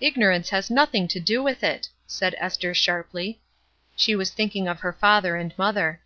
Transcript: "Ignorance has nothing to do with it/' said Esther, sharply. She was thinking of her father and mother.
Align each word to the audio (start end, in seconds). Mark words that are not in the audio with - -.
"Ignorance 0.00 0.48
has 0.48 0.70
nothing 0.70 1.06
to 1.08 1.20
do 1.20 1.42
with 1.42 1.60
it/' 1.60 1.90
said 2.06 2.34
Esther, 2.38 2.72
sharply. 2.72 3.42
She 3.94 4.16
was 4.16 4.30
thinking 4.30 4.66
of 4.66 4.80
her 4.80 4.94
father 4.94 5.36
and 5.36 5.52
mother. 5.58 6.00